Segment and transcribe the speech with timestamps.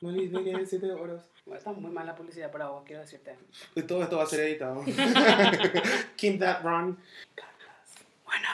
[0.00, 1.28] no le de 7 horas.
[1.44, 3.36] Bueno, está muy mal la publicidad para vos, quiero decirte.
[3.74, 4.84] Y todo esto va a ser editado.
[6.16, 6.96] Keep that run.
[8.24, 8.48] Bueno.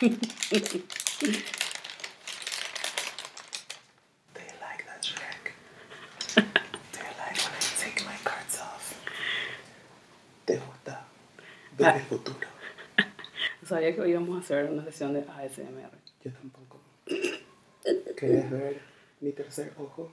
[4.34, 5.52] Do you like that Shrek?
[6.34, 6.42] Do
[6.98, 8.94] you like when I take my cards off?
[10.46, 11.04] ¿Te gusta?
[11.78, 11.96] Ver Ah.
[11.96, 12.38] el futuro.
[13.66, 15.90] Sabía que hoy íbamos a hacer una sesión de ASMR.
[16.24, 16.71] Yo tampoco.
[18.22, 18.80] ¿Quieres ver
[19.20, 20.12] mi tercer ojo?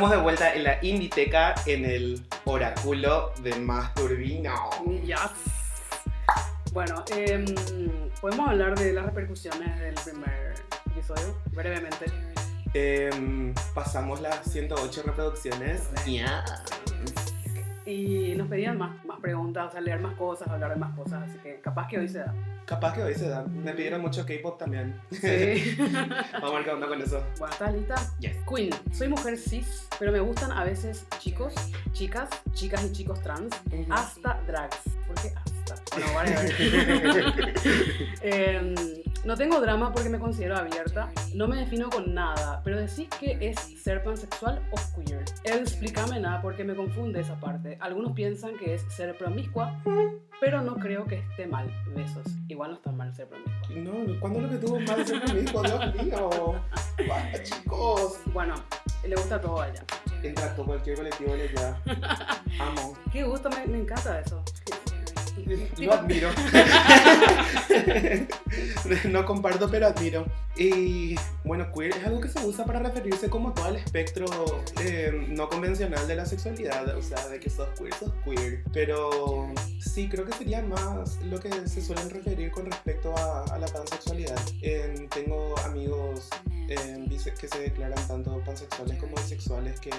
[0.00, 4.54] Estamos de vuelta en la Inditeca en el oráculo de Masturbino.
[5.04, 5.18] Yes.
[6.72, 7.44] Bueno, em,
[8.18, 10.54] podemos hablar de las repercusiones del primer
[10.90, 12.06] episodio, brevemente.
[12.72, 15.90] Em, pasamos las 108 reproducciones.
[16.06, 16.44] Yeah.
[17.84, 21.28] Y nos pedían más, más preguntas, o sea, leer más cosas, hablar de más cosas,
[21.28, 22.34] así que capaz que hoy se da.
[22.70, 23.42] Capaz que hoy se da.
[23.42, 24.94] Me pidieron mucho K-pop también.
[25.10, 25.76] Sí.
[26.34, 27.20] Vamos a ver qué onda con eso.
[27.40, 27.94] bueno, ¿estás lista?
[28.20, 28.36] Yes.
[28.48, 31.52] Queen, soy mujer cis, pero me gustan a veces chicos,
[31.90, 33.52] chicas, chicas y chicos trans,
[33.90, 34.78] hasta drags.
[35.04, 35.96] ¿Por qué hasta?
[35.96, 37.54] Bueno, vale.
[38.22, 38.74] Em,
[39.24, 43.36] no tengo drama porque me considero abierta, no me defino con nada, pero decís que
[43.40, 45.24] es ser pansexual o queer.
[45.44, 47.76] Explícame nada porque me confunde esa parte.
[47.80, 49.80] Algunos piensan que es ser promiscua,
[50.40, 51.70] pero no creo que esté mal.
[51.94, 52.26] Besos.
[52.48, 53.76] Igual no está mal ser promiscua.
[53.76, 55.62] No, ¿cuándo lo que tuvo mal ser conmigo?
[55.62, 56.54] Dios mío.
[57.08, 58.20] Basta, chicos.
[58.32, 58.54] Bueno,
[59.06, 59.84] le gusta todo a ella.
[60.54, 61.80] Todo cualquier colectivo le ya.
[62.58, 62.94] Amo.
[63.10, 64.42] Qué gusto, me, me encanta eso.
[65.78, 66.28] Lo admiro.
[69.10, 70.26] no comparto, pero admiro.
[70.56, 71.14] Y
[71.44, 74.26] bueno, queer es algo que se usa para referirse como todo el espectro
[74.80, 76.96] eh, no convencional de la sexualidad.
[76.96, 78.64] O sea, de que sos queer, sos queer.
[78.72, 83.58] Pero sí, creo que sería más lo que se suelen referir con respecto a, a
[83.58, 84.40] la pansexualidad.
[84.62, 86.28] Eh, tengo amigos
[86.70, 87.00] eh,
[87.38, 89.90] que se declaran tanto pansexuales como bisexuales que,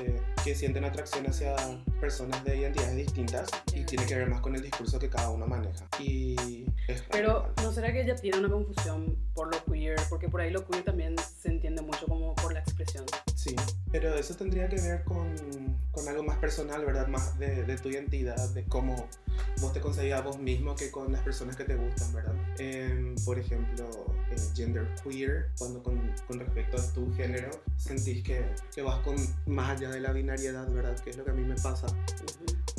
[0.44, 1.56] que sienten atracción hacia
[2.00, 5.46] personas de identidades distintas y tiene que ver más con el discurso que cada uno
[5.46, 5.86] maneja.
[6.00, 10.00] Y es Pero ¿no será que ella tiene una confusión por lo queer?
[10.10, 13.06] Porque por ahí lo queer también se entiende mucho como por la expresión.
[13.36, 13.56] Sí,
[13.92, 15.36] pero eso tendría que ver con,
[15.92, 17.08] con algo más personal, ¿verdad?
[17.08, 19.08] Más de, de tu identidad, de cómo
[19.60, 22.36] vos te concebís a vos mismo que con las personas que te gustan, ¿verdad?
[22.58, 23.90] Em, por ejemplo,
[24.31, 29.16] eh, gender queer, cuando con, con respecto a tu género sentís que, que vas con
[29.48, 30.98] más allá de la binariedad, ¿verdad?
[31.00, 31.88] Que es lo que a mí me pasa.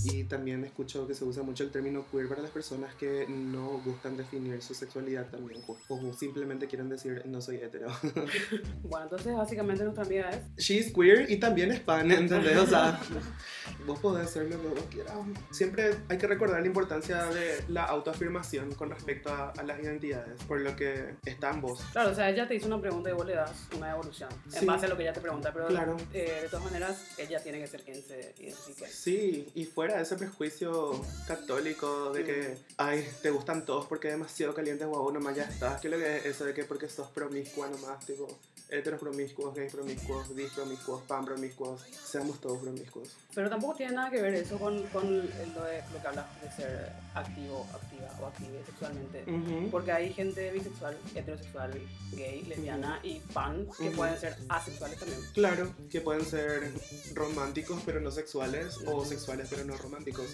[0.05, 3.81] Y también escucho que se usa mucho el término queer para las personas que no
[3.85, 7.89] gustan definir su sexualidad también, o o simplemente quieren decir no soy hetero.
[8.83, 10.57] Bueno, entonces básicamente nuestra amiga es...
[10.57, 12.59] She's queer y también es pan, ¿entendés?
[12.59, 13.01] O sea,
[13.87, 15.15] vos podés ser lo que vos quieras.
[15.51, 20.43] Siempre hay que recordar la importancia de la autoafirmación con respecto a, a las identidades,
[20.45, 21.81] por lo que está en vos.
[21.93, 24.67] Claro, o sea, ella te hizo una pregunta y vos le das una evolución en
[24.67, 25.97] base a lo que ella te pregunta, pero Claro.
[26.13, 28.87] eh, de todas maneras ella tiene que ser quien se identifique.
[28.89, 34.15] Sí, y fuera de ese prejuicio católico de que, ay, te gustan todos porque es
[34.15, 35.81] demasiado caliente, guau, nomás ya estás.
[35.81, 38.29] ¿Qué es lo que es eso de que porque sos promiscua nomás, tipo,
[38.73, 43.09] heteros promiscuos, gays promiscuos, bis promiscuos, pan promiscuos, seamos todos promiscuos.
[43.35, 46.51] Pero tampoco tiene nada que ver eso con, con lo, de, lo que hablas de
[46.51, 49.25] ser activo, activa o active sexualmente.
[49.71, 51.73] Porque hay gente bisexual, heterosexual,
[52.13, 55.21] gay, lesbiana y pan que pueden ser asexuales también.
[55.35, 56.73] Claro, que pueden ser
[57.15, 60.27] románticos pero no sexuales o sexuales pero no románticos.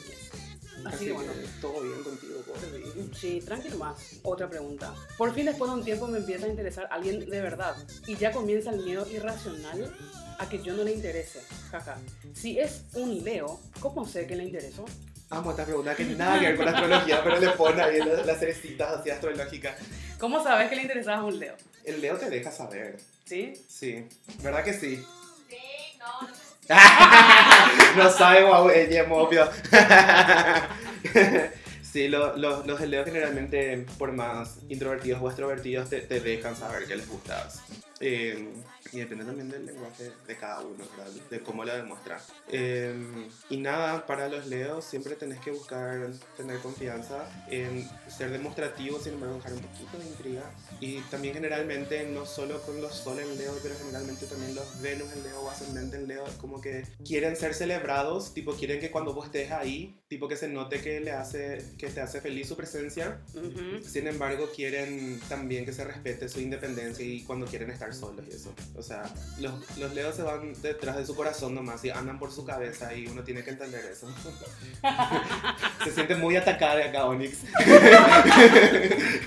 [0.84, 1.32] Así que bueno.
[1.60, 3.10] todo bien contigo, Corby.
[3.14, 3.96] Sí, tranquilo más.
[4.22, 4.94] Otra pregunta.
[5.16, 7.76] Por fin después de un tiempo me empieza a interesar alguien de verdad
[8.06, 9.94] y ya comienza el miedo irracional
[10.38, 11.42] a que yo no le interese.
[11.70, 11.98] Jaja.
[12.34, 14.84] Si es un Leo, ¿cómo sé que le interesó?
[15.30, 18.24] Amo esta pregunta que nada que ver con la astrología, pero le pone ahí las,
[18.24, 19.76] las cerecitas así astrológicas.
[20.18, 21.54] ¿Cómo sabes que le interesaba a un Leo?
[21.84, 22.98] El Leo te deja saber.
[23.26, 23.52] ¿Sí?
[23.68, 24.06] Sí,
[24.42, 25.04] ¿verdad que sí?
[25.50, 26.28] Sí, no,
[27.96, 28.04] no.
[28.04, 29.48] no sabe, guau, ella es obvio.
[31.82, 36.96] Sí, lo- lo- los generalmente, por más introvertidos o extrovertidos, te, te dejan saber que
[36.96, 37.62] les gustas.
[38.00, 38.46] Eh,
[38.92, 41.12] y depende también del lenguaje de cada uno, ¿verdad?
[41.30, 42.20] De cómo lo demuestra.
[42.48, 48.98] Eh, y nada, para los Leos siempre tenés que buscar tener confianza en ser demostrativo,
[49.00, 50.50] sin embargo, dejar un poquito de intriga.
[50.80, 55.12] Y también generalmente, no solo con los Sol en Leo, pero generalmente también los Venus
[55.12, 59.14] en Leo o Ascendente en Leo, como que quieren ser celebrados, tipo quieren que cuando
[59.14, 62.56] vos estés ahí, tipo que se note que, le hace, que te hace feliz su
[62.56, 63.20] presencia.
[63.34, 63.82] Ujú.
[63.86, 68.34] Sin embargo, quieren también que se respete su independencia y cuando quieren estar solos y
[68.34, 68.54] eso.
[68.78, 69.02] O sea,
[69.40, 72.94] los, los leos se van detrás de su corazón nomás y andan por su cabeza
[72.94, 74.08] y uno tiene que entender eso.
[75.84, 77.38] se siente muy atacada acá, Onyx.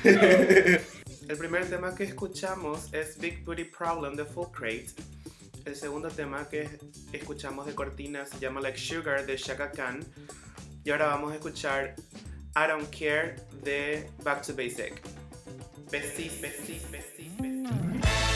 [0.04, 4.88] El primer tema que escuchamos es Big Booty Problem de Full Crate.
[5.66, 6.80] El segundo tema que
[7.12, 10.00] escuchamos de cortina se llama Like Sugar de Shaka Khan.
[10.84, 11.96] Y ahora vamos a escuchar
[12.56, 15.02] I Don't Care de Back to Basic.
[15.92, 18.31] Besties, besties, besties, besties.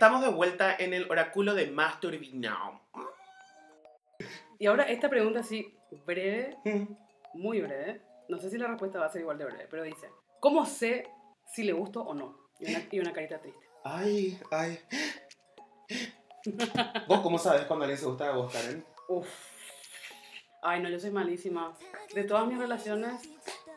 [0.00, 2.80] Estamos de vuelta en el oráculo de Master Vignau.
[4.58, 5.76] Y ahora esta pregunta así,
[6.06, 6.56] breve,
[7.34, 8.00] muy breve.
[8.30, 10.08] No sé si la respuesta va a ser igual de breve, pero dice,
[10.40, 11.06] ¿cómo sé
[11.44, 12.34] si le gusto o no?
[12.60, 13.60] Y una, y una carita triste.
[13.84, 14.80] Ay, ay.
[17.06, 18.82] ¿Vos cómo sabes cuando alguien se gusta de vos, Karen?
[19.06, 19.28] Uf.
[20.62, 21.76] Ay, no, yo soy malísima.
[22.14, 23.20] De todas mis relaciones,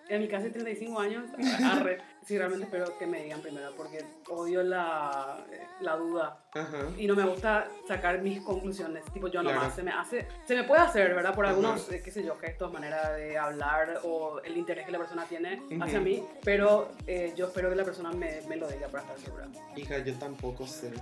[0.08, 1.26] en mi casi 35 años,
[1.66, 2.13] arre.
[2.26, 5.44] Sí, realmente espero que me digan primero porque odio la,
[5.82, 6.88] la duda Ajá.
[6.98, 9.04] y no me gusta sacar mis conclusiones.
[9.14, 9.60] Tipo, yo Claro.
[9.60, 11.36] nomás se me hace, se me puede hacer, ¿verdad?
[11.36, 15.00] Por algunos, eh, qué sé yo, gestos, manera de hablar o el interés que la
[15.00, 15.84] persona tiene Ujú.
[15.84, 19.20] hacia mí, pero eh, yo espero que la persona me, me lo diga para estar
[19.20, 19.48] segura.
[19.76, 20.94] Hija, yo tampoco sé.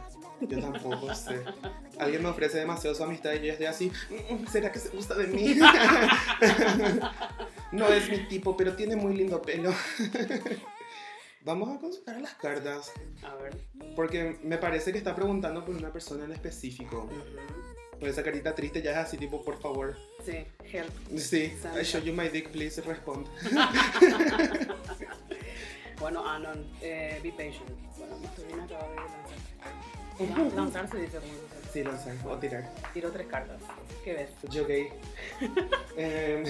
[0.42, 1.40] Yo tampoco sé.
[2.00, 3.92] Alguien me ofrece demasiado su amistad y yo estoy así.
[4.32, 5.56] "Mm, ¿Será que se gusta de mí?
[7.72, 9.72] no es mi tipo, pero tiene muy lindo pelo.
[11.44, 12.92] Vamos a consultar las cartas.
[13.24, 13.58] A ver.
[13.96, 17.10] Porque me parece que está preguntando por una persona en específico.
[18.00, 19.96] Por esa carita triste ya es así, tipo, por favor.
[20.26, 20.92] Sí, help.
[21.18, 21.54] Sí.
[21.80, 23.28] I show you my dick, please respond.
[26.00, 27.70] Bueno, Anon, eh, be patient.
[27.96, 29.30] Bueno, mi sobrina acaba de lanzar.
[30.50, 31.20] Lan- Lanzar se dice.
[31.72, 32.68] Sí, lanzar o tirar.
[32.92, 33.62] Tiro tres cartas.
[34.04, 34.30] ¿Qué ves?
[34.50, 34.90] Yo gay.
[35.98, 36.44] Eh,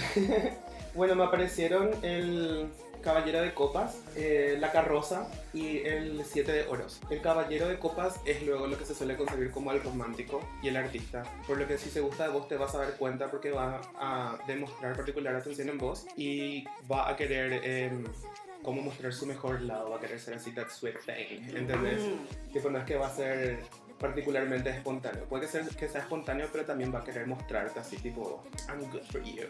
[0.93, 2.69] bueno, me aparecieron el
[3.01, 7.01] Caballero de Copas, eh, la carroza y el Siete de Oros.
[7.09, 10.69] El Caballero de Copas es luego lo que se suele concebir como el romántico y
[10.69, 11.23] el artista.
[11.47, 13.81] Por lo que si se gusta de vos te vas a dar cuenta porque va
[13.99, 17.61] a demostrar particular atención en vos y va a querer...
[17.63, 18.03] em,
[18.63, 21.99] cómo mostrar su mejor lado, va a querer ser así that sweet thing, ¿entendés?
[22.03, 23.57] Mm, Tipo, no es que va a ser
[24.01, 25.25] particularmente espontáneo.
[25.25, 29.03] Puede ser que sea espontáneo, pero también va a querer mostrarte así, tipo, I'm good
[29.11, 29.43] for you.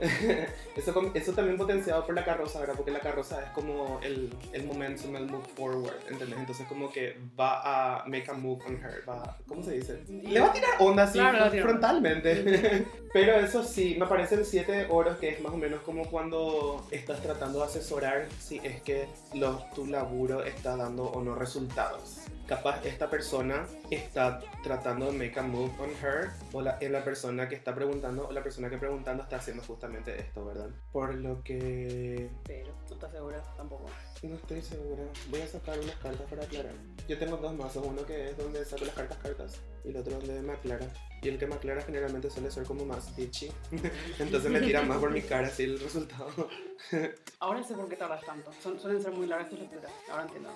[0.76, 2.74] eso, eso también potenciado por la carroza, ¿verdad?
[2.76, 6.38] Porque la carroza es como el, el momentum, el move forward, ¿entendés?
[6.38, 10.04] Entonces, como que va a make a move on her, va, ¿cómo se dice?
[10.08, 12.86] Le va a tirar onda así, Claro, frontalmente.
[13.14, 16.10] pero eso sí, me parece el 7 de oros, que es más o menos como
[16.10, 21.34] cuando estás tratando de asesorar si es que los, tu laburo está dando o no
[21.34, 22.24] resultados.
[22.46, 27.02] Capaz esta persona está tratando de make a move on her o la, es la
[27.02, 30.68] persona que está preguntando o la persona que preguntando está haciendo justamente esto, ¿verdad?
[30.92, 33.86] Por lo que pero no estás segura tampoco.
[34.22, 35.04] no estoy segura.
[35.30, 36.74] Voy a sacar unas cartas para aclarar.
[37.08, 40.18] Yo tengo dos mazos, uno que es donde saco las cartas cartas y el otro
[40.18, 40.86] donde me aclara.
[41.22, 43.50] Y el que me aclara generalmente suele ser como más bitchy.
[44.18, 46.28] Entonces me tira más por mi cara así el resultado.
[47.40, 48.52] Ahora sé por qué tardas tanto.
[48.62, 49.90] Son- suelen ser muy largas tus lecturas.
[50.10, 50.50] Ahora entiendo.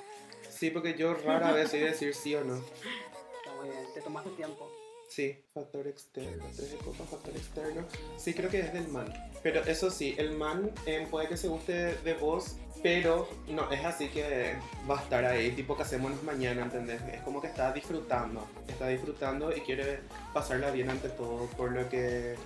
[0.50, 2.56] Sí, porque yo rara vez de decir sí o no.
[2.56, 3.84] Está muy bien.
[3.94, 4.68] Te tomaste tiempo.
[5.08, 7.86] Sí, factor externo, tres de copas, factor externo.
[8.18, 9.12] Sí, creo que es del man.
[9.42, 13.84] Pero eso sí, el man eh, puede que se guste de vos, pero no, es
[13.84, 14.56] así que
[14.88, 17.00] va a estar ahí, tipo que hacemos mañana, ¿entendés?
[17.10, 20.00] Es como que está disfrutando, está disfrutando y quiere
[20.34, 22.36] pasarla bien ante todo, por lo que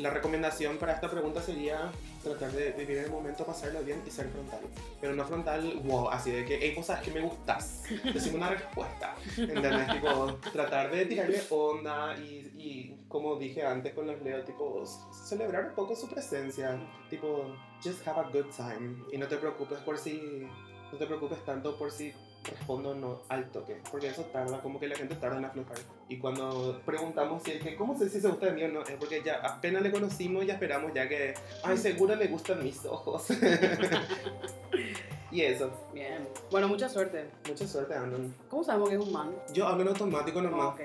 [0.00, 1.90] la recomendación para esta pregunta sería
[2.22, 4.60] tratar de vivir el momento, pasarlo bien y ser frontal.
[5.00, 7.84] Pero no frontal, wow, así de que, hey, vos sabes que me gustas.
[8.12, 9.14] Decime una respuesta.
[9.36, 9.92] ¿Entendés?
[9.92, 15.66] Tipo, tratar de tirarle onda y, y, como dije antes con los Leo, tipo, celebrar
[15.68, 16.78] un poco su presencia.
[17.08, 19.04] Tipo, just have a good time.
[19.12, 20.46] Y no te preocupes por si,
[20.92, 22.12] no te preocupes tanto por si
[22.44, 25.78] respondo no al toque, porque eso tarda, como que la gente tarda en aflojar.
[26.08, 28.82] Y cuando preguntamos si es que, ¿cómo sé si se gusta de mí o no?
[28.82, 32.84] Es porque ya apenas le conocimos y esperamos ya que, ay, seguro le gustan mis
[32.84, 33.26] ojos.
[35.30, 35.70] y eso.
[35.92, 36.26] Bien.
[36.50, 37.26] Bueno, mucha suerte.
[37.48, 38.34] Mucha suerte, Anon.
[38.48, 39.34] ¿Cómo sabemos que es un man?
[39.52, 40.40] Yo hablo en automático.
[40.40, 40.80] Ok.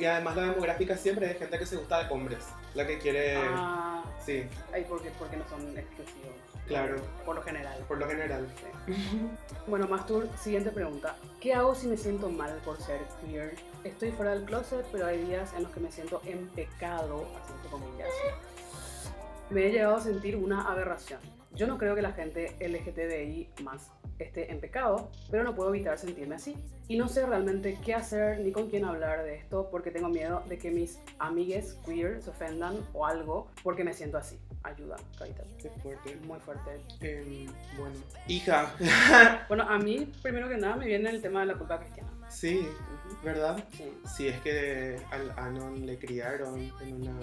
[0.00, 2.44] Y además la demográfica siempre es gente que se gusta de hombres.
[2.74, 3.36] La que quiere...
[3.36, 3.92] Ah,
[4.24, 6.36] Sí, ay, porque, porque no son exclusivos.
[6.72, 6.96] Claro.
[7.24, 7.84] Por lo general.
[7.86, 8.48] por lo general.
[8.86, 8.94] Sí.
[9.66, 11.16] Bueno, Mastur, siguiente pregunta.
[11.40, 13.54] ¿Qué hago si me siento mal por ser queer?
[13.84, 17.52] Estoy fuera del closet, pero hay días en los que me siento en pecado, así
[17.52, 18.08] entre comillas.
[19.50, 21.20] Me he llegado a sentir una aberración.
[21.54, 25.98] Yo no creo que la gente LGTBI más esté en pecado, pero no puedo evitar
[25.98, 26.56] sentirme así.
[26.88, 30.42] Y no sé realmente qué hacer ni con quién hablar de esto porque tengo miedo
[30.48, 34.38] de que mis amigues queer se ofendan o algo porque me siento así.
[34.62, 35.42] Ayuda, Carita.
[35.60, 36.16] Qué fuerte.
[36.26, 36.80] Muy fuerte.
[37.00, 37.96] Em, bueno.
[38.28, 38.74] Hija.
[39.48, 42.11] Bueno, a mí, primero que nada, me viene el tema de la culpa cristiana.
[42.32, 42.68] Sí.
[43.22, 43.62] ¿verdad?
[43.76, 43.84] Sí.
[44.16, 47.20] Si es que al Anon le criaron en, una,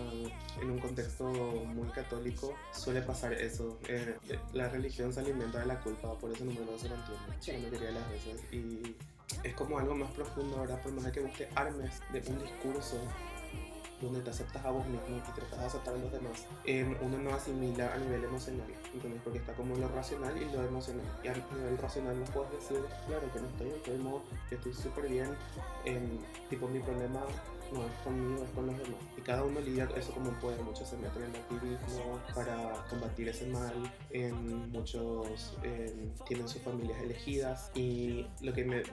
[0.61, 3.77] en un contexto muy católico, suele pasar eso.
[3.87, 4.15] Eh,
[4.53, 7.51] la religión se alimenta de la culpa, por eso número se lo entiendo Sí.
[7.53, 8.41] la mayoría de las veces.
[8.53, 8.95] Y
[9.43, 10.81] es como algo más profundo, ¿verdad?
[10.81, 12.97] Por más de que vos te armes de un discurso
[14.01, 17.17] donde te aceptas a vos mismo y tratas de aceptar a los demás, eh, uno
[17.17, 19.21] no asimila a nivel emocional, ¿entendés?
[19.23, 21.05] Porque está como lo racional y lo emocional.
[21.23, 25.09] Y a nivel racional no puedes decir, claro, que no estoy enfermo, que estoy súper
[25.09, 25.35] bien,
[25.85, 27.21] em, tipo mi problema
[27.71, 28.99] no es conmigo, es con los demás.
[29.17, 30.61] Y cada uno lidia eso como puede.
[30.63, 33.73] Muchos se meten en activismo para combatir ese mal.
[34.11, 37.71] En muchos eh, tienen sus familias elegidas.
[37.75, 38.83] Y lo que me,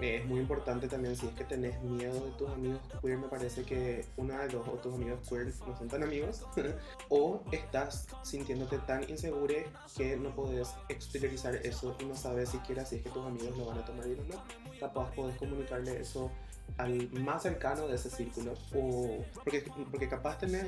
[0.00, 3.28] me es muy importante también, si es que tenés miedo de tus amigos queer, me
[3.28, 6.44] parece que una de dos o tus amigos queer no son tan amigos.
[7.08, 9.54] o estás sintiéndote tan inseguro
[9.96, 13.66] que no podés exteriorizar eso y no sabes siquiera si es que tus amigos lo
[13.66, 14.42] van a tomar bien o no.
[14.80, 16.30] Capaz podés comunicarle eso
[16.76, 20.64] al más cercano de ese círculo o porque, porque capaz tenés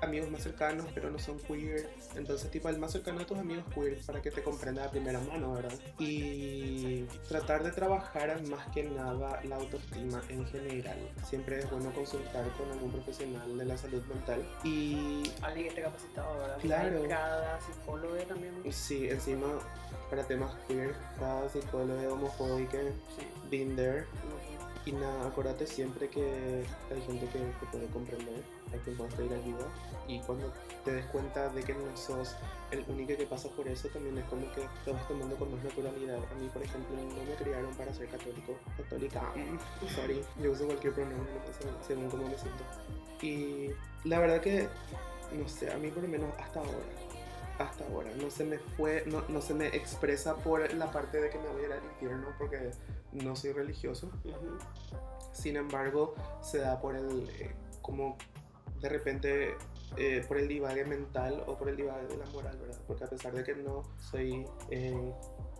[0.00, 3.64] amigos más cercanos pero no son queer entonces tipo el más cercano de tus amigos
[3.74, 8.84] queer para que te comprenda de primera mano verdad y tratar de trabajar más que
[8.84, 10.96] nada la autoestima en general
[11.28, 15.82] siempre es bueno consultar con algún profesional de la salud mental y Alguien que esté
[15.82, 16.58] capacitado, ¿verdad?
[16.60, 17.02] Claro.
[17.08, 18.54] Cada psicólogo también.
[18.72, 19.46] sí encima
[20.08, 22.78] para temas queer cada psicólogo homofóbico
[23.16, 23.26] Sí.
[23.50, 24.06] been there
[24.86, 29.32] Y nada, acuérdate siempre que hay gente que te puede comprender, a quien puedes pedir
[29.32, 29.66] ayuda.
[30.06, 30.52] Y cuando
[30.84, 32.36] te des cuenta de que no sos
[32.70, 35.64] el único que pasa por eso, también es como que te vas tomando con más
[35.64, 36.18] naturalidad.
[36.18, 40.66] A mí, por ejemplo, no me criaron para ser católico, católica, mm, sorry, yo uso
[40.66, 41.32] cualquier pronombre
[41.86, 42.64] según cómo me siento.
[43.22, 43.70] Y
[44.06, 44.68] la verdad que,
[45.32, 46.76] no sé, a mí por lo menos hasta ahora,
[47.58, 51.30] hasta ahora, no se me fue, no, no se me expresa por la parte de
[51.30, 52.72] que me voy a ir al infierno porque
[53.14, 54.10] no soy religioso.
[55.32, 58.16] Sin embargo, se da por el, eh, como
[58.80, 59.54] de repente,
[59.96, 62.78] eh, por el divague mental o por el divague de la moral, ¿verdad?
[62.86, 65.12] Porque a pesar de que no soy eh,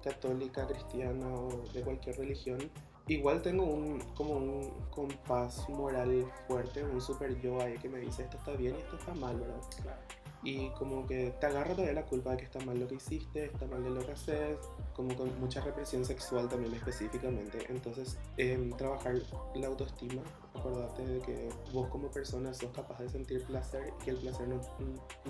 [0.03, 2.59] católica, cristiana o de cualquier religión,
[3.07, 8.25] igual tengo un, como un compás moral fuerte, un super yo ahí que me dice
[8.25, 9.61] esto está bien y esto está mal, ¿verdad?
[9.83, 10.24] Claro.
[10.45, 13.47] Y como que te agarra todavía la culpa de que está mal lo que hiciste,
[13.47, 14.59] está mal de lo que haces,
[14.95, 17.65] como con mucha represión sexual también específicamente.
[17.71, 19.15] Entonces, em, trabajar
[19.55, 20.23] la autoestima,
[20.55, 24.47] acordate de que vos como persona sos capaz de sentir placer y que el placer
[24.49, 24.57] no,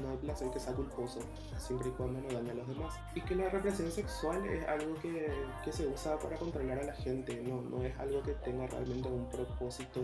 [0.02, 1.20] no hay placer que sea culposo,
[1.58, 2.94] siempre y cuando no dañe a los demás.
[3.14, 5.32] Y que la represión sexual es algo que,
[5.64, 9.08] que se usa para controlar a la gente, no, no es algo que tenga realmente
[9.08, 10.00] un propósito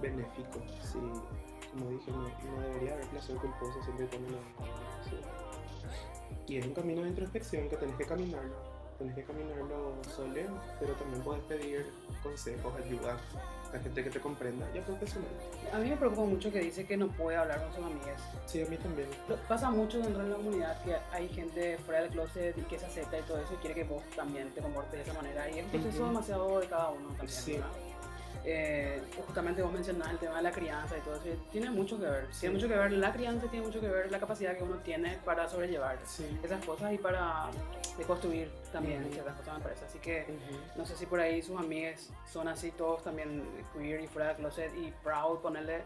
[0.00, 0.60] benéfico.
[0.82, 0.98] Sí,
[1.72, 4.38] como dije, no, no debería haber placer culposo siempre y cuando no.
[6.48, 8.54] Y es un camino de introspección que tenés que caminarlo.
[8.98, 10.40] Tenés que caminarlo solo,
[10.80, 11.86] pero también puedes pedir
[12.22, 13.18] consejos, ayuda
[13.74, 15.36] a gente que te comprenda y a profesionales.
[15.72, 18.22] A mí me preocupa mucho que dice que no puede hablar con sus amigas.
[18.46, 19.08] Sí, a mí también.
[19.48, 22.86] Pasa mucho dentro de la comunidad que hay gente fuera del closet y que se
[22.86, 25.50] acepta y todo eso y quiere que vos también te comportes de esa manera.
[25.50, 26.06] Y es un proceso Ujú.
[26.06, 27.62] demasiado de cada uno también.
[28.48, 31.24] Eh, justamente vos mencionás el tema de la crianza y todo eso.
[31.50, 32.26] Tiene mucho que ver.
[32.30, 32.40] Sí.
[32.42, 35.18] Tiene mucho que ver la crianza, tiene mucho que ver la capacidad que uno tiene
[35.24, 36.38] para sobrellevar Sí.
[36.44, 37.46] esas cosas y para
[37.98, 39.14] deconstruir también Ujú.
[39.14, 39.84] ciertas cosas, me parece.
[39.86, 40.26] Así que
[40.76, 43.42] no sé si por ahí sus amigas son así todos también
[43.76, 45.82] queer y fuera del closet y proud, ponerle.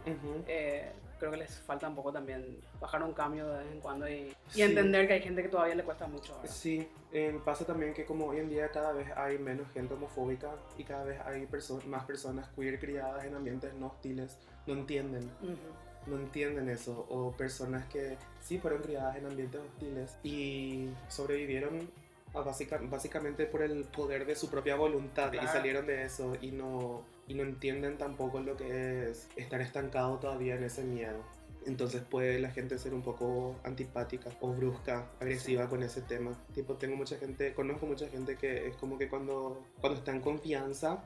[0.47, 4.09] Eh, creo que les falta un poco también bajar un cambio de vez en cuando
[4.09, 4.63] y, y Sí.
[4.63, 6.35] entender que hay gente que todavía le cuesta mucho.
[6.39, 6.51] ¿verdad?
[6.53, 10.51] Sí, eh, pasa también que como hoy en día cada vez hay menos gente homofóbica
[10.79, 15.31] y cada vez hay perso- más personas queer criadas en ambientes no hostiles, no entienden,
[15.43, 16.11] Ujú.
[16.11, 21.91] no entienden eso, o personas que sí fueron criadas en ambientes hostiles y sobrevivieron
[22.33, 25.53] a básica- básicamente por el poder de su propia voluntad y Claro.
[25.53, 30.57] salieron de eso y no, y no entienden tampoco lo que es estar estancado todavía
[30.57, 31.23] en ese miedo.
[31.65, 36.33] Entonces puede la gente ser un poco antipática o brusca, agresiva con ese tema.
[36.55, 40.21] Tipo, tengo mucha gente, conozco mucha gente que es como que cuando, cuando está en
[40.21, 41.05] confianza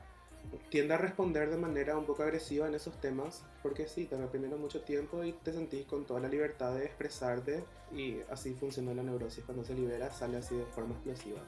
[0.69, 4.59] tiende a responder de manera un poco agresiva en esos temas, porque sí, te reprimieron
[4.59, 9.03] mucho tiempo y te sentís con toda la libertad de expresarte y así funciona la
[9.03, 9.43] neurosis.
[9.43, 11.41] Cuando se libera sale así de forma explosiva.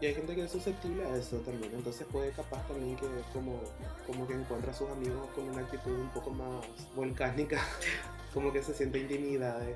[0.00, 3.60] Y hay gente que es susceptible a eso también, entonces puede capaz también que como,
[4.06, 7.60] como que encuentra a sus amigos con una actitud un poco más volcánica,
[8.32, 9.66] como que se siente intimidada.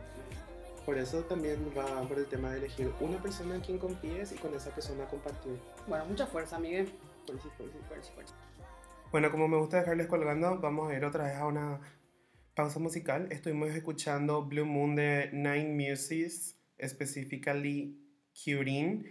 [0.86, 4.36] Por eso también va por el tema de elegir una persona en quien confíes y
[4.36, 5.58] con esa persona compartir.
[5.86, 6.92] Bueno, mucha fuerza, Miguel.
[7.26, 7.50] Por eso.
[7.88, 8.34] Fuerza, fuerza.
[9.12, 11.80] Bueno, como me gusta dejarles colgando, vamos a ir otra vez a una
[12.54, 13.28] pausa musical.
[13.30, 17.96] Estuvimos escuchando Blue Moon de Nine Muses, específicamente
[18.34, 19.06] Curin,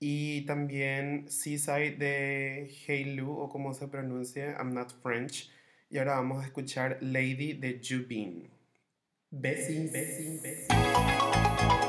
[0.00, 5.50] y también Seaside de Hey Lu, o como se pronuncia, I'm Not French.
[5.90, 8.48] Y ahora vamos a escuchar Lady de Jubin.
[9.30, 11.87] Besin, besin, besin.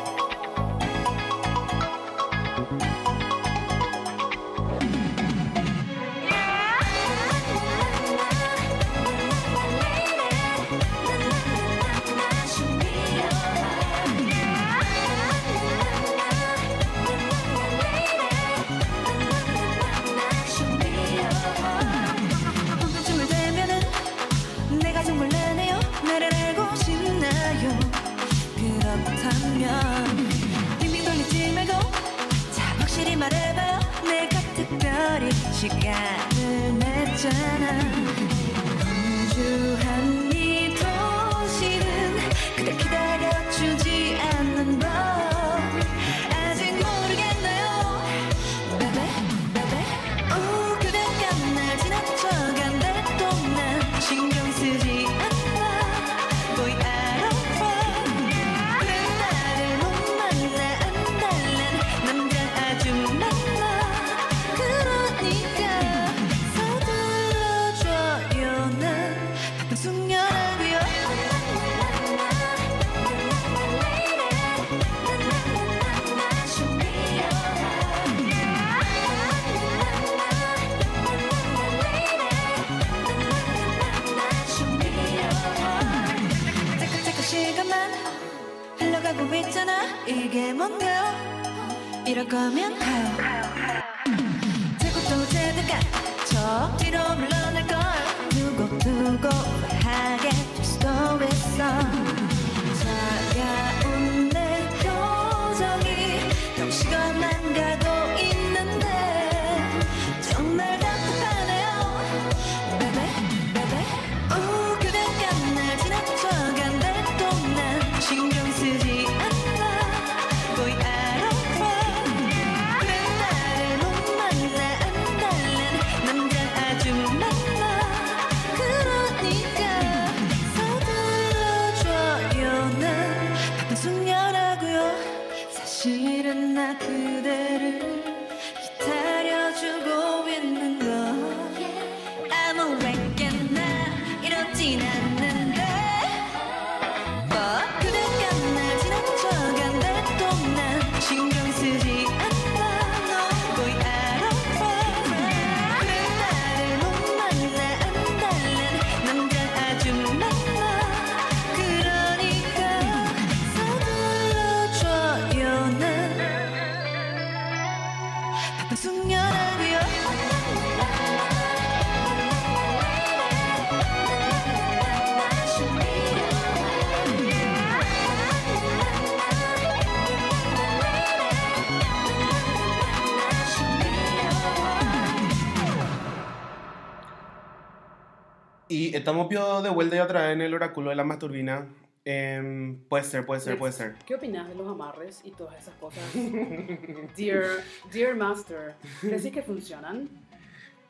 [189.70, 191.68] De vuelta y otra vez en el oráculo de la masturbina.
[192.06, 193.96] Em, puede ser, puede ser, puede ser.
[194.06, 196.02] ¿Qué opinas de los amarres y todas esas cosas?
[197.16, 197.44] Dear,
[197.92, 200.10] dear Master, ¿decís que funcionan?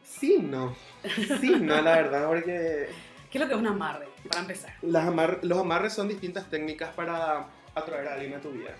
[0.03, 0.75] Sí, no.
[1.39, 2.89] Sí, no, la verdad, porque
[3.31, 4.07] ¿Qué es lo que es un amarre?
[4.27, 4.73] Para empezar.
[4.81, 8.71] las amar- los amarres son distintas técnicas para atraer a alguien a tu vida.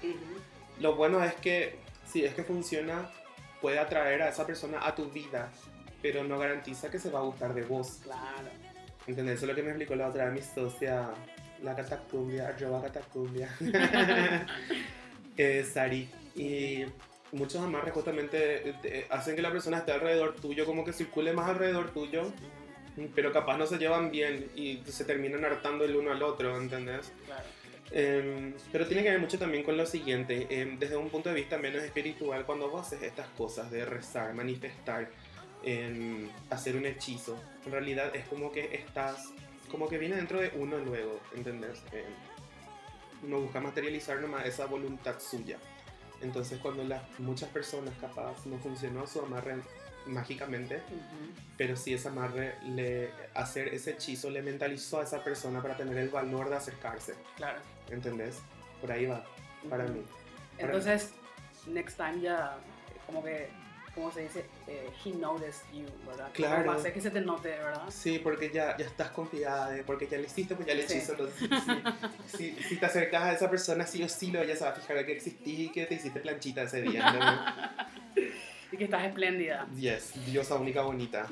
[0.79, 3.09] Lo bueno es que, si es que funciona,
[3.61, 5.51] puede atraer a esa persona a tu vida,
[6.01, 7.99] pero no garantiza que se va a gustar de vos.
[8.03, 8.47] Claro.
[9.09, 9.37] ¿Entendés?
[9.37, 11.09] Eso es lo que me explicó la otra vez mi socia,
[11.63, 13.49] la catacumbia, arroba catacumbia,
[15.37, 16.07] eh, Sari.
[16.35, 16.85] Y
[17.31, 21.49] muchos amarres justamente eh, hacen que la persona esté alrededor tuyo, como que circule más
[21.49, 22.31] alrededor tuyo,
[23.15, 27.11] pero capaz no se llevan bien y se terminan hartando el uno al otro, ¿entendés?
[27.25, 27.45] Claro.
[27.91, 31.35] Em, pero tiene que ver mucho también con lo siguiente, em, desde un punto de
[31.35, 35.09] vista menos espiritual, cuando vos haces estas cosas de rezar, manifestar,
[35.63, 39.25] em, hacer un hechizo, en realidad es como que estás,
[39.69, 41.81] como que viene dentro de uno luego, ¿entendés?
[41.91, 42.05] Em,
[43.23, 45.57] uno busca materializar nomás esa voluntad suya.
[46.21, 49.57] Entonces cuando las muchas personas capaz no funcionó su amarre
[50.05, 50.81] mágicamente,
[51.57, 55.97] pero si ese amarre, le, hacer ese hechizo le mentalizó a esa persona para tener
[55.97, 57.15] el valor de acercarse.
[57.35, 57.59] Claro.
[57.89, 58.39] ¿Entendés?
[58.81, 59.25] Por ahí va,
[59.69, 60.01] para mí.
[60.57, 61.11] Para- Entonces,
[61.67, 62.57] next time ya,
[63.05, 63.49] como que,
[63.99, 64.45] ¿cómo se dice?
[64.67, 66.29] Eh, he noticed you, ¿verdad?
[66.33, 66.65] Claro.
[66.65, 67.83] Como hacer que se te note, ¿verdad?
[67.89, 70.93] Sí, porque ya, ya estás confiada, de- porque ya le hiciste, pues ya le Sí.
[70.97, 71.11] hechizo.
[71.13, 71.49] Entonces,
[72.27, 74.69] si, si, si te acercas a esa persona, sí o sí, lo ella se va
[74.69, 77.05] a fijar que existí y que te hiciste planchita ese día.
[77.07, 78.33] ¿entendés?
[78.71, 79.65] Y que estás espléndida.
[79.75, 81.25] yes, diosa única bonita.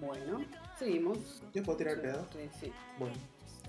[0.00, 0.44] Bueno,
[0.78, 1.42] seguimos.
[1.52, 2.24] ¿Yo puedo tirar pedo?
[2.32, 2.72] Sí, sí.
[3.00, 3.16] Bueno.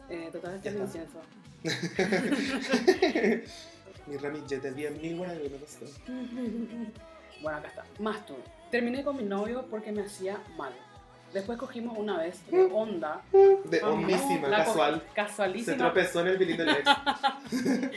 [0.09, 1.19] Eh, total, este es el incienso.
[4.07, 5.85] Mi ramillete bien mil bueno, me costó.
[7.41, 7.83] Bueno, acá está.
[7.99, 8.35] Más tú.
[8.71, 10.73] Terminé con mi novio porque me hacía mal.
[11.33, 13.21] Después cogimos una vez de onda.
[13.65, 15.01] De Ajá, homísima, la co- casual.
[15.09, 15.77] Se Casualísima.
[15.77, 16.89] tropezó en el pilín del ex.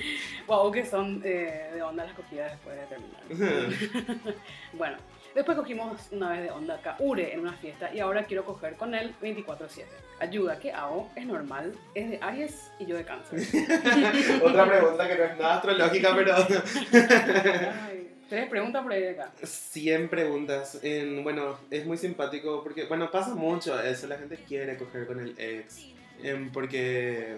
[0.48, 4.34] Wow, que son eh, de onda las cogidas después de terminar.
[4.72, 4.96] bueno,
[5.32, 8.96] Después cogimos una vez de onda Kaure en una fiesta y ahora quiero coger con
[8.96, 9.84] él 24/7.
[10.18, 11.08] Ayuda, ¿qué hago?
[11.14, 13.38] Es normal, es de Aries y yo de Cáncer.
[14.44, 17.99] Otra pregunta que no es nada astrológica, pero Ay,
[18.30, 19.32] Tres preguntas por ahí de acá.
[19.42, 20.78] 100 preguntas.
[20.82, 24.06] En- bueno, es muy simpático porque, bueno, pasa mucho eso.
[24.06, 25.84] La gente quiere coger con el ex.
[26.22, 27.36] em, porque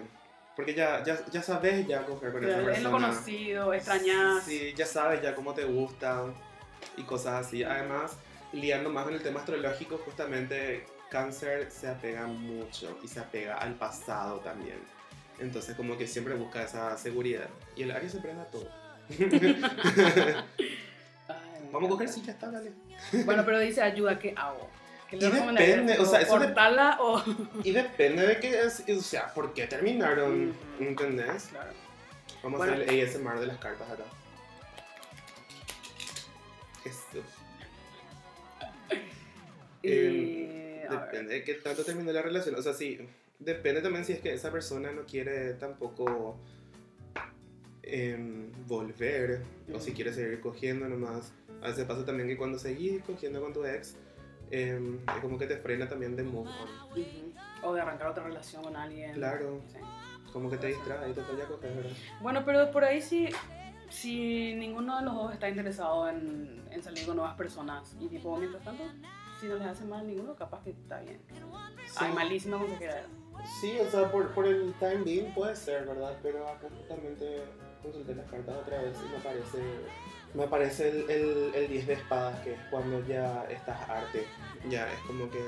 [0.55, 2.91] porque ya, ya, ya sabes ya coger con esa Es lo persona.
[2.91, 4.43] conocido, extrañas.
[4.45, 6.25] Sí, ya sabes ya cómo te gusta
[6.95, 7.63] y cosas así.
[7.63, 8.15] Además,
[8.51, 13.73] liando más con el tema astrológico, justamente cáncer se apega mucho y se apega al
[13.75, 14.77] pasado también.
[15.39, 17.49] Entonces como que siempre busca esa seguridad.
[17.75, 18.69] Y el Aries se prende a todo.
[21.71, 22.71] Vamos a coger, sí, ya está, dale.
[23.25, 24.69] Bueno, pero dice ayuda, ¿qué hago?
[25.09, 27.23] ¿Qué Y depende, o sea, eso de- ¿Cortarla o...?
[27.63, 30.83] Y depende de qué es, o sea, por qué terminaron, Ujú.
[30.83, 31.47] ¿entendés?
[31.49, 31.71] Claro.
[32.43, 32.73] Vamos Bueno.
[32.73, 34.03] a hacer el ASMR de las cartas acá.
[36.83, 37.25] Jesús.
[39.81, 39.89] Y...
[39.89, 40.87] Eh.
[40.89, 42.53] Depende de qué tanto terminó la relación.
[42.55, 42.99] O sea, sí,
[43.39, 46.37] depende también si es que esa persona no quiere tampoco
[47.83, 49.41] em, volver
[49.73, 49.95] o si Ujú.
[49.95, 51.31] quiere seguir cogiendo nomás.
[51.61, 53.95] A veces pasa también que cuando seguís cogiendo con tu ex,
[54.51, 56.99] em, es como que te frena también de move on.
[56.99, 57.33] Ujú.
[57.63, 59.13] O de arrancar otra relación con alguien.
[59.13, 59.61] Claro.
[59.71, 59.77] Sí.
[60.31, 61.91] Como que te distrae y te vaya a coger, ¿verdad?
[62.21, 63.29] Bueno, pero por ahí sí,
[63.89, 68.35] si ninguno de los dos está interesado en, en salir con nuevas personas y tipo,
[68.37, 68.83] mientras tanto,
[69.39, 71.19] si no les hace mal a ninguno, capaz que está bien.
[71.97, 73.07] Ay, malísima consejera era.
[73.61, 76.17] Sí, o sea, por, por el time being puede ser, ¿verdad?
[76.23, 77.43] Pero acá justamente
[77.83, 79.59] consulté las cartas otra vez y me aparece,
[80.33, 84.25] me aparece el, el, el 10 de espadas, que es cuando ya estás arte.
[84.69, 85.39] Ya es como que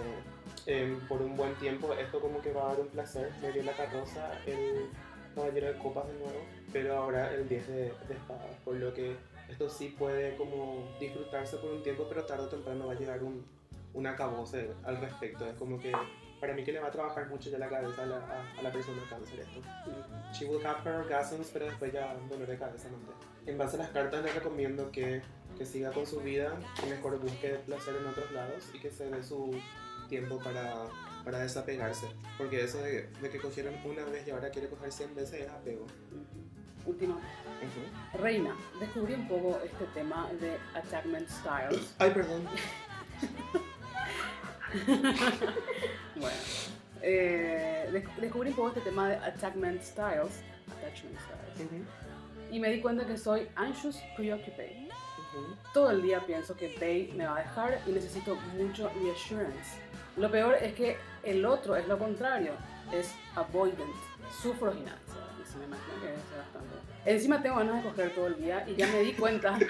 [0.66, 3.32] em, por un buen tiempo esto como que va a dar un placer.
[3.42, 4.90] Me dio la carroza el
[5.34, 9.16] caballero de copas de nuevo, pero ahora el 10 de, de espadas, por lo que
[9.50, 13.24] esto sí puede como disfrutarse por un tiempo, pero tarde o temprano va a llegar
[13.24, 13.46] un,
[13.94, 15.46] un acabose al respecto.
[15.46, 15.92] Es como que
[16.46, 18.62] para mí que le va a trabajar mucho ya la cabeza a la, a, a
[18.62, 19.62] la persona cáncer esto.
[20.32, 23.78] She will have her orgasms, pero después ya dolor de cabeza no te- En base
[23.78, 25.22] a las cartas le recomiendo que,
[25.58, 29.10] que siga con su vida, que mejor busque placer en otros lados y que se
[29.10, 29.60] dé su
[30.08, 30.86] tiempo para,
[31.24, 32.06] para desapegarse.
[32.38, 35.50] Porque eso de, de que cogieron una vez y ahora quiere coger 100 veces es
[35.50, 35.88] apego.
[36.86, 37.16] Última.
[37.16, 38.22] Ujú.
[38.22, 41.96] Reina, descubrí un poco este tema de attachment styles.
[41.98, 42.44] Ay, perdón.
[46.16, 46.38] Bueno,
[47.02, 50.42] eh, des- descubrí un poco este tema de attachment styles.
[50.80, 51.72] Attachment styles.
[51.72, 51.84] Ujú,
[52.56, 54.88] Y me di cuenta que soy anxious preoccupied.
[54.88, 55.56] ujú.
[55.74, 59.78] Todo el día pienso que Bay me va a dejar y necesito mucho reassurance.
[60.18, 62.54] Lo peor es que el otro es lo contrario,
[62.94, 63.92] es avoidant,
[64.42, 64.80] sufro se
[65.60, 66.76] me imagina que ser bastante.
[67.06, 69.58] Encima tengo ganas de coger todo el día y ya me di cuenta.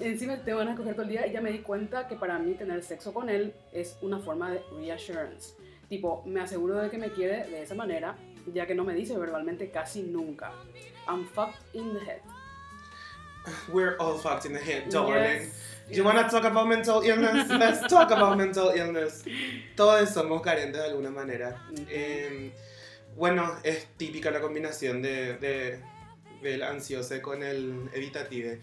[0.00, 2.38] Encima tengo ganas de coger todo el día y ya me di cuenta que para
[2.38, 5.54] mí tener sexo con él es una forma de reassurance.
[5.88, 8.16] Tipo, me aseguro de que me quiere de esa manera,
[8.54, 10.52] ya que no me dice verbalmente casi nunca.
[11.08, 12.20] I'm fucked in the head.
[13.72, 15.48] We're all fucked in the head, darling.
[15.88, 15.96] Yes.
[15.96, 17.48] You wanna talk about mental illness?
[17.50, 19.24] Let's talk about mental illness.
[19.76, 21.56] Todos somos carentes de alguna manera.
[21.72, 21.84] Ujú.
[21.90, 22.52] Eh,
[23.16, 25.80] bueno, es típica la combinación de, de-
[26.42, 28.60] del ansioso con el evitative.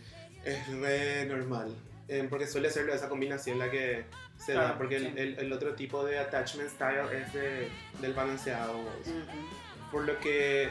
[0.48, 1.76] Es re normal.
[2.08, 4.06] Eh, porque suele ser esa combinación la que
[4.38, 4.60] se da.
[4.62, 5.14] Claro, Porque el, sí.
[5.18, 7.68] el- el otro tipo de attachment style es de-
[8.02, 8.78] del balanceado.
[8.80, 9.92] Ujú.
[9.92, 10.70] Por lo que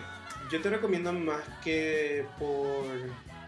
[0.51, 2.85] yo te recomiendo más que por,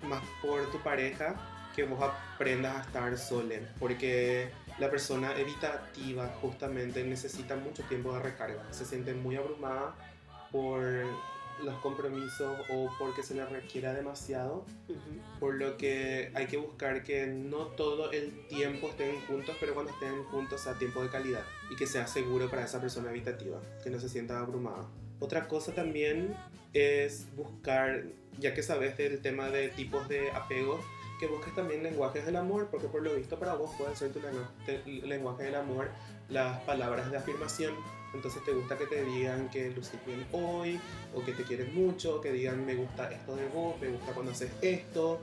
[0.06, 1.34] más por tu pareja
[1.74, 1.98] que vos
[2.34, 3.54] aprendas a estar solo.
[3.78, 8.62] Porque la persona evitativa justamente necesita mucho tiempo de recarga.
[8.70, 9.94] Se siente muy abrumada
[10.52, 10.82] por
[11.62, 14.64] los compromisos o porque se le requiera demasiado.
[14.88, 15.38] Ujú.
[15.40, 19.92] Por lo que hay que buscar que no todo el tiempo estén juntos, pero cuando
[19.92, 23.90] estén juntos sea tiempo de calidad y que sea seguro para esa persona habitativa, que
[23.90, 24.88] no se sienta abrumada.
[25.20, 26.34] Otra cosa también
[26.72, 28.04] es buscar,
[28.38, 30.80] ya que sabes del tema de tipos de apego,
[31.18, 34.20] que busques también lenguajes del amor, porque por lo visto para vos puede ser tu
[35.06, 35.90] lenguaje del amor
[36.28, 37.74] las palabras de afirmación.
[38.14, 40.80] Entonces te gusta que te digan que lucís bien hoy,
[41.14, 44.32] o que te quieren mucho, que digan me gusta esto de vos, me gusta cuando
[44.32, 45.20] haces esto.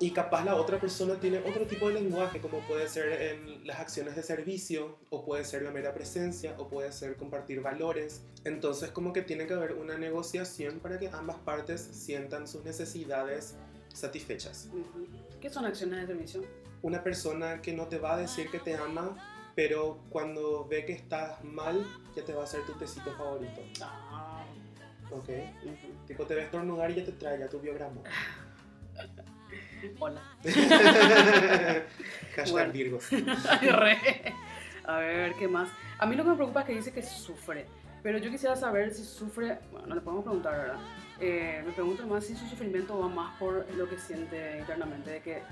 [0.00, 3.80] Y capaz la otra persona tiene otro tipo de lenguaje, como puede ser en las
[3.80, 8.22] acciones de servicio, o puede ser la mera presencia, o puede ser compartir valores.
[8.44, 13.56] Entonces como que tiene que haber una negociación para que ambas partes sientan sus necesidades
[13.92, 14.68] satisfechas.
[15.40, 16.44] ¿Qué son acciones de servicio?
[16.82, 19.16] Una persona que no te va a decir que te ama,
[19.58, 23.60] pero cuando ve que estás mal, ya te va a hacer tu tecito favorito.
[23.82, 24.44] Ah,
[25.10, 25.30] ¿Ok?
[25.64, 26.06] ujú.
[26.06, 28.00] Tipo, te ves estornudar y ya te trae ya tu biograma.
[29.98, 30.22] Hola.
[32.36, 32.98] Hashtag Bueno.
[33.60, 34.32] Re.
[34.84, 35.68] A ver, ¿qué más?
[35.98, 37.66] A mí lo que me preocupa es que dice que sufre.
[38.04, 39.58] Pero yo quisiera saber si sufre.
[39.72, 40.78] Bueno, le podemos preguntar, ¿verdad?
[41.18, 45.20] Eh, me pregunto más si su sufrimiento va más por lo que siente internamente, de
[45.20, 45.42] que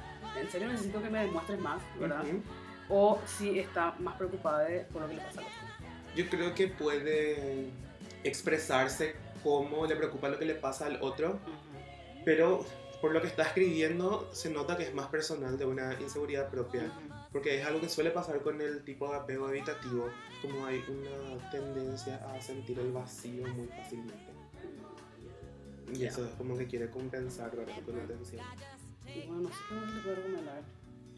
[0.40, 2.22] en serio necesito que me demuestres más, ¿verdad?
[2.22, 2.40] Ujú.
[2.88, 5.86] O si está más preocupada de- por lo que le pasa al otro.
[6.14, 7.70] Yo creo que puede
[8.24, 11.38] expresarse cómo le preocupa lo que le pasa al otro,
[12.24, 12.64] pero
[13.00, 16.90] por lo que está escribiendo se nota que es más personal de una inseguridad propia.
[17.32, 20.08] Porque es algo que suele pasar con el tipo de apego evitativo,
[20.40, 24.32] como hay una tendencia a sentir el vacío muy fácilmente.
[25.92, 27.74] Y eso es como que quiere compensar ¿verdad?
[27.84, 28.42] con atención.
[29.06, 30.62] Y bueno, no sé qué más le puedo recomendar.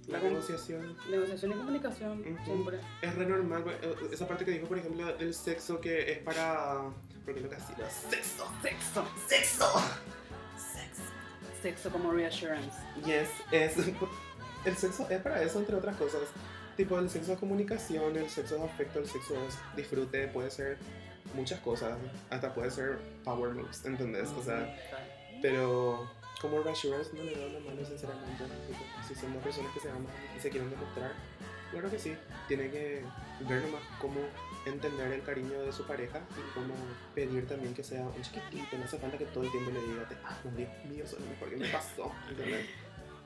[0.08, 2.44] La negociación Negociación y comunicación, Ujú.
[2.44, 2.80] siempre.
[3.02, 3.64] es re normal.
[3.82, 6.80] eh, Esa parte que dijo, por ejemplo, del sexo que es para...
[7.24, 8.50] Porque lo que hacía era sexo.
[8.62, 9.06] Sexo.
[9.28, 9.82] ¡Sexo!
[11.62, 12.70] Sexo como reassurance.
[13.04, 13.74] Yes, es...
[14.64, 16.20] El sexo es para eso, entre otras cosas.
[16.76, 20.78] Tipo, el sexo es comunicación, el sexo es afecto, el sexo es disfrute, puede ser
[21.34, 21.96] muchas cosas.
[22.30, 24.28] Hasta puede ser power moves, ¿entendés?
[24.30, 24.74] O sea,
[25.42, 26.08] pero
[26.40, 28.44] como reassurance no le veo la mano, sinceramente.
[29.06, 31.12] Si son dos personas que se aman y se quieren demostrar,
[31.70, 32.14] claro que sí.
[32.46, 33.02] Tiene que
[33.48, 34.20] ver nomás cómo
[34.66, 36.74] entender el cariño de su pareja y cómo
[37.14, 38.78] pedir también que sea un chiquitito.
[38.78, 41.26] No hace falta que todo el tiempo le diga, te amo, Dios mío, es lo
[41.26, 42.12] mejor que me pasó.
[42.30, 42.66] ¿entendés?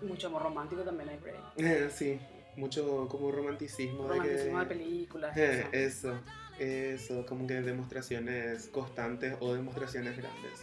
[0.02, 1.64] Mucho amor romántico también hay ahí.
[1.64, 2.18] Eh, sí,
[2.56, 4.08] mucho como romanticismo.
[4.08, 5.36] Romanticismo de de que, películas.
[5.36, 6.18] Eh, eso.
[6.58, 10.60] eso, como que demostraciones constantes o demostraciones grandes.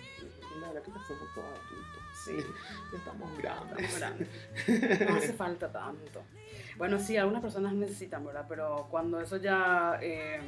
[0.59, 1.88] La verdad que somos todos adultos.
[2.25, 2.38] Sí.
[2.95, 3.79] Estamos grandes.
[3.79, 4.29] Estamos grandes.
[5.10, 6.23] No hace falta tanto.
[6.77, 8.45] Bueno, sí, algunas personas necesitan, ¿verdad?
[8.47, 10.39] Pero cuando eso ya eh,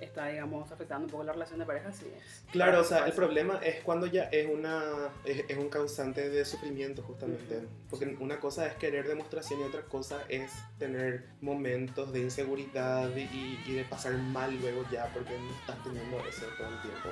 [0.00, 2.44] está, digamos, afectando un poco la relación de pareja, sí es.
[2.52, 6.44] Claro, o sea, el problema es cuando ya es, una, es, es un causante de
[6.44, 7.62] sufrimiento justamente.
[7.88, 13.60] Porque una cosa es querer demostración y otra cosa es tener momentos de inseguridad y,
[13.66, 17.08] y de pasar mal luego ya porque no estás teniendo eso todo el tiempo.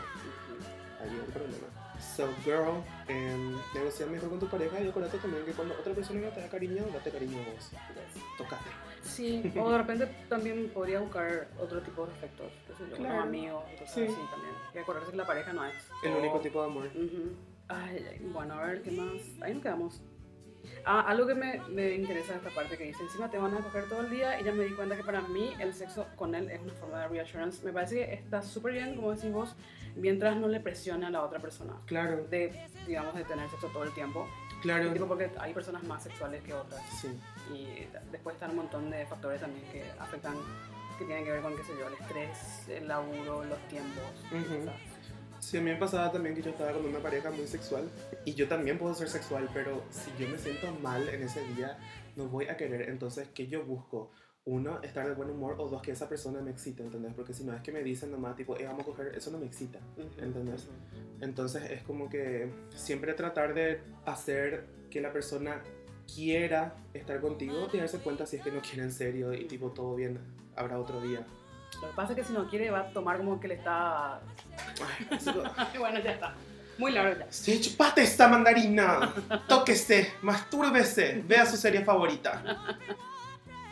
[1.00, 1.87] Ahí es el problema.
[2.00, 6.20] So, girl, em, negocia mejor con tu pareja y acuérdate también que cuando otra persona
[6.20, 7.70] no te da cariño, date cariño a vos.
[8.36, 8.70] Tócate.
[9.02, 13.14] Sí, o de repente también podría buscar otro tipo de afectos, yo, Claro.
[13.14, 14.02] unos amigos, cosas Sí.
[14.04, 14.54] así también.
[14.72, 15.74] Que acordarse que la pareja no es.
[16.02, 16.86] El todo- único tipo de amor.
[16.94, 17.32] Ujú.
[17.68, 19.12] Ay, ay, bueno, a ver, ¿qué más?
[19.40, 20.00] Ahí nos quedamos.
[20.84, 23.58] Ah, algo que me, me interesa de esta parte que dice, encima te van a
[23.60, 26.34] coger todo el día y ya me di cuenta que para mí el sexo con
[26.34, 27.62] él es una forma de reassurance.
[27.64, 29.54] Me parece que está súper bien, como decís vos,
[29.96, 31.74] mientras no le presione a la otra persona.
[31.86, 34.26] Claro, De, digamos, de tener sexo todo el tiempo.
[34.62, 34.92] claro.
[34.92, 36.82] Tipo, porque hay personas más sexuales que otras.
[37.00, 37.08] Sí.
[37.52, 40.34] Y después están un montón de factores también que afectan,
[40.98, 44.04] que tienen que ver con, qué sé yo, el estrés, el laburo, los tiempos.
[44.32, 44.64] Ujú.
[44.64, 44.80] cosas.
[45.40, 47.88] Sí, a mí me pasaba también que yo estaba con una pareja muy sexual
[48.24, 51.78] y yo también puedo ser sexual, pero si yo me siento mal en ese día,
[52.16, 52.88] no voy a querer.
[52.90, 54.10] Entonces, ¿qué yo busco?
[54.44, 57.12] Uno, estar de buen humor o dos, que esa persona me excite, ¿entendés?
[57.14, 59.38] Porque si no es que me dicen nomás, tipo, eh, vamos a coger, eso no
[59.38, 59.78] me excita,
[60.16, 60.68] ¿entendés?
[61.20, 65.62] Entonces es como que siempre tratar de hacer que la persona
[66.12, 69.70] quiera estar contigo y darse cuenta si es que no quiere en serio y tipo,
[69.70, 70.18] todo bien,
[70.56, 71.26] habrá otro día.
[71.80, 74.20] Lo que pasa es que si no quiere va a tomar como que le está...
[75.78, 76.34] Bueno, ya está.
[76.78, 77.26] Muy largo ya.
[77.30, 79.12] Sí, chupate esta mandarina.
[79.48, 82.42] Tóquese, mastúrbese, vea su serie favorita.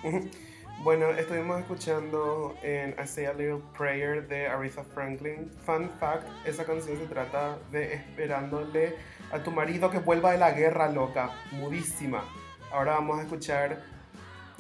[0.86, 5.50] Bueno, estuvimos escuchando en I Say a Little Prayer de Aretha Franklin.
[5.64, 8.94] Fun fact, esa canción se trata de esperándole
[9.32, 12.22] a tu marido que vuelva de la guerra loca, mudísima.
[12.70, 13.82] Ahora vamos a escuchar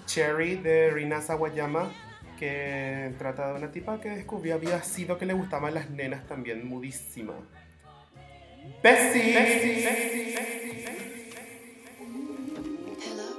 [0.06, 1.90] Cherry de Rina Sawayama,
[2.36, 6.68] que trata de una tipa que descubrió había sido que le gustaban las nenas también,
[6.68, 7.34] mudísima.
[8.82, 9.34] Bessie.
[13.04, 13.30] Hello?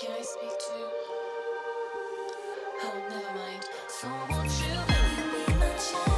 [0.00, 0.88] Can I speak to you?
[2.82, 3.64] Oh, never mind.
[3.88, 4.76] So won't you
[5.46, 6.15] be my cherry?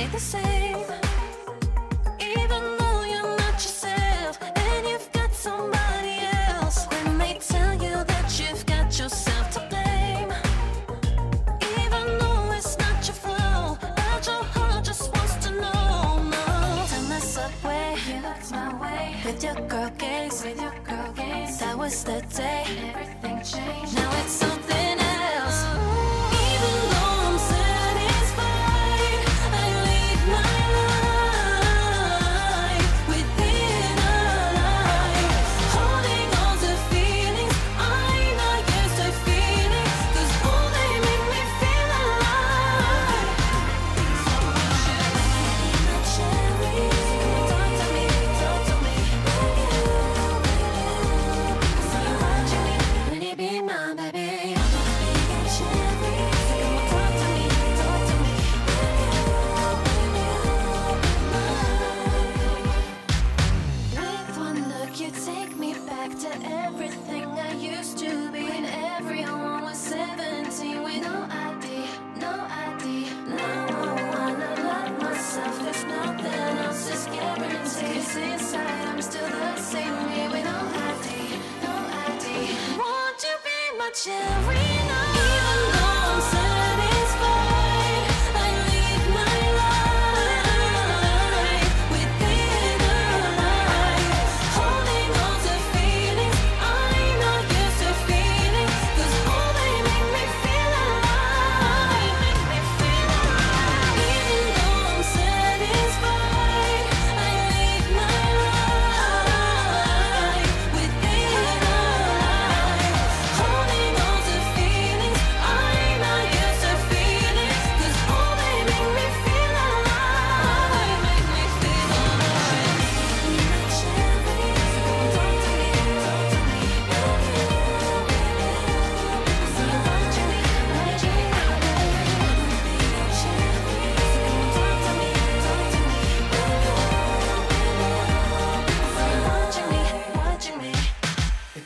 [0.00, 0.08] Alive.
[0.08, 1.90] When they tell you that you've got the same.
[3.64, 6.16] yourself and you've got somebody
[6.48, 6.86] else.
[7.18, 10.32] They tell you that you've got yourself to blame.
[11.78, 13.16] Even though it's not your
[13.80, 16.30] but your heart just wants to know.
[17.08, 19.16] The subway, you looked my way.
[19.24, 21.58] With your girl gaze, with your girl gaze.
[21.58, 23.09] That was the day.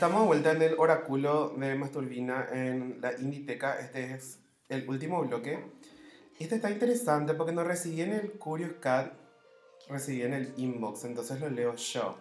[0.05, 3.79] Estamos de vuelta en el oráculo de Masturbina en la Inditeca.
[3.79, 4.37] Este es
[4.69, 5.57] el último bloque.
[6.37, 9.13] Este está interesante porque nos recibí en el Curious Cat,
[9.89, 12.19] recibí en el inbox, entonces lo leo yo.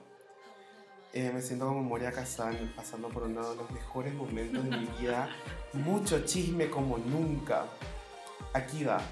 [1.12, 4.88] Eh, me siento como Moria Kazan pasando por uno de los mejores momentos de mi
[4.98, 5.28] vida.
[5.74, 7.66] Mucho chisme como nunca.
[8.54, 9.02] Aquí va.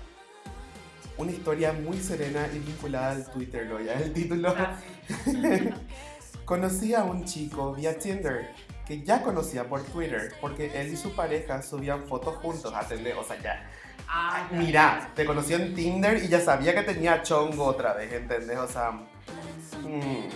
[1.18, 4.54] Una historia muy serena y vinculada al Twitter, ¿lo ya el título.
[6.44, 8.52] Conocí a un chico vía Tinder
[8.86, 13.24] que ya conocía por Twitter porque él y su pareja subían fotos juntos, atendé, o
[13.24, 13.70] sea, ya.
[14.08, 14.58] Ah, ya.
[14.58, 18.58] Mira, te conocí en Tinder y ya sabía que tenía chongo otra vez, ¿entendés?
[18.58, 20.28] O sea, mm.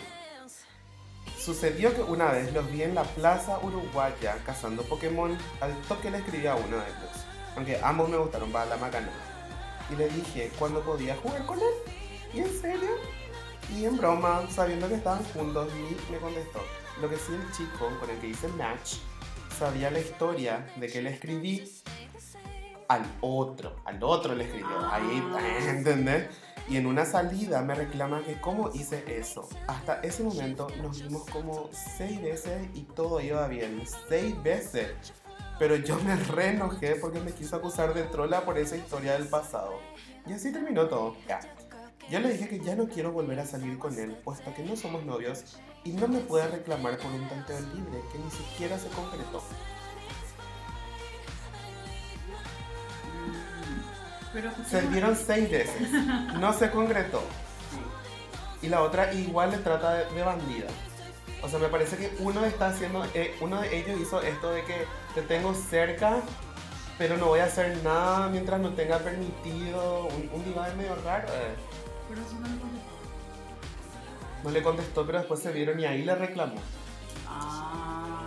[1.39, 6.19] sucedió que una vez los vi en la plaza uruguaya cazando Pokémon, al toque le
[6.19, 7.27] escribí a uno de ellos,
[7.57, 9.11] aunque ambos me gustaron para la macana.
[9.91, 11.75] Y le dije cuándo podía jugar con él.
[12.33, 12.91] ¿Y en serio?
[13.75, 16.61] Y en broma, sabiendo que estaban juntos, ni me contestó.
[17.01, 18.97] Lo que sí el chico con el que hice match
[19.59, 21.65] sabía la historia de que le escribí
[22.89, 24.79] al otro, al otro le escribió.
[24.91, 25.23] Ahí,
[25.69, 26.29] ¿entendés?
[26.69, 29.49] Y en una salida me reclama que cómo hice eso.
[29.69, 33.83] Hasta ese momento nos vimos como seis veces y todo iba bien.
[34.09, 34.91] Seis veces.
[35.59, 39.29] Pero yo me re enojé porque me quiso acusar de trola por esa historia del
[39.29, 39.75] pasado.
[40.27, 41.17] Y así terminó todo.
[41.29, 41.41] Ya.
[42.09, 44.77] Yo le dije que ya no quiero volver a salir con él, puesto que no
[44.77, 48.89] somos novios y no me puede reclamar por un tanteo libre que ni siquiera se
[48.89, 49.43] concretó.
[54.33, 55.91] Pero Se dieron seis veces,
[56.41, 57.23] no se concretó.
[58.63, 60.67] Y la otra igual le trata de, de bandida.
[61.43, 64.65] O sea, me parece que uno está haciendo, eh, uno de ellos hizo esto de
[64.65, 66.21] que te tengo cerca,
[66.99, 70.07] pero no voy a hacer nada mientras no tenga permitido.
[70.07, 71.29] Un, un medio raro.
[71.29, 71.76] eh.
[72.09, 72.93] Pero si no le contestó.
[74.45, 76.57] No le contestó, pero después se vieron y ahí le reclamó.
[77.29, 78.23] Ah.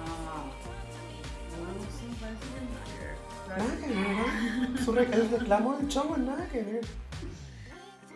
[1.58, 3.58] Bueno, sí, parece que nada que ver.
[3.58, 4.78] Nada que ver, ¿no?
[4.86, 6.82] Su re- el reclamo del chongo, nada que ver.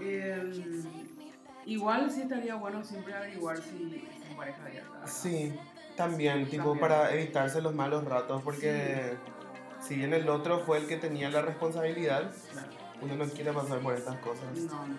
[0.01, 0.84] Eh,
[1.66, 5.07] igual sí estaría bueno siempre averiguar si son pareja abierta.
[5.07, 5.53] Sí,
[5.95, 6.80] también, tipo, También.
[6.80, 9.14] para evitarse los malos ratos, porque
[9.82, 12.68] si bien el otro fue el que tenía la responsabilidad, Claro.
[13.01, 14.43] uno no quiere pasar por estas cosas.
[14.55, 14.95] No, no,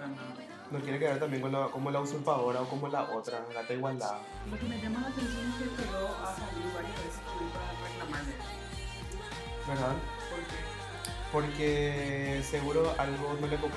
[0.00, 0.34] para nada.
[0.70, 4.18] No quiere quedar también con la- como la usurpadora o como la otra, gata igualdad.
[4.50, 7.72] Lo que me llama la atención es que esperó a salir varias veces también para
[7.88, 8.34] reclamarle.
[9.68, 9.94] ¿Verdad?
[10.30, 10.70] Porque
[11.32, 13.76] Porque seguro algo no le copó.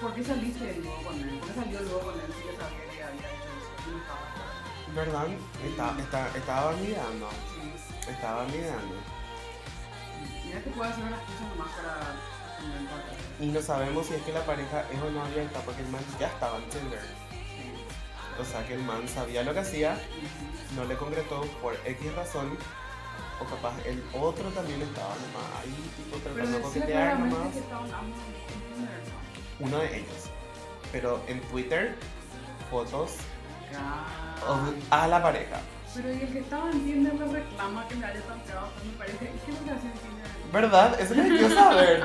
[0.00, 1.38] ¿por qué saliste luego con él?
[1.38, 3.72] ¿Por qué salió luego con él si ya sabía que había hecho eso?
[3.86, 4.94] Y no estaba de acuerdo.
[4.94, 5.26] ¿Verdad?
[5.64, 7.28] Está, está, estaba mirando.
[7.30, 8.10] Sí.
[8.10, 8.94] Estaba mirando.
[10.46, 12.39] Mira que puede hacer una excusa nomás para.
[13.40, 16.02] Y no sabemos si es que la pareja es o no abierta porque el man
[16.18, 17.00] ya estaba en Tinder.
[18.38, 19.98] O sea que el man sabía lo que hacía,
[20.76, 22.56] no le concretó por X razón.
[23.40, 27.54] O capaz el otro también estaba nomás ahí, tipo tratando de coquetear nomás.
[29.58, 30.30] Uno de ellos.
[30.92, 31.96] Pero en Twitter,
[32.70, 33.16] fotos
[34.90, 35.60] a la pareja.
[35.94, 38.92] Pero y el que estaba en Tinder le reclama que le haya tanteado a mi
[38.92, 39.24] pareja.
[39.24, 40.19] ¿Y qué es lo que hace en Tinder?
[40.52, 41.00] ¿Verdad?
[41.00, 42.04] Eso que quiero saber.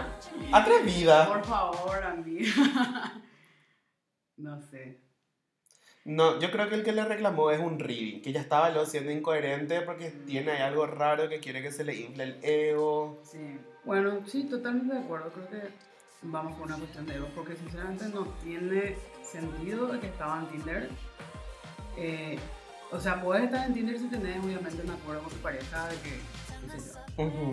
[0.52, 1.28] Atrevida.
[1.28, 3.14] Por favor, amiga.
[4.38, 5.00] No sé.
[6.04, 8.86] No, yo creo que el que le reclamó es un reading, que ya estaba lo
[8.86, 13.22] siendo incoherente porque tiene ahí algo raro que quiere que se le infle el ego.
[13.24, 13.58] Sí.
[13.86, 15.32] Bueno, sí, totalmente de acuerdo.
[15.32, 15.70] Creo que
[16.24, 20.48] vamos por una cuestión de ego, porque sinceramente no tiene sentido de que estaba en
[20.48, 20.90] Tinder.
[21.98, 22.38] Eh,
[22.92, 25.96] o sea, puedes estar en Tinder si tenés obviamente un acuerdo con tu pareja de
[26.02, 26.20] que,
[26.62, 27.05] qué sé yo.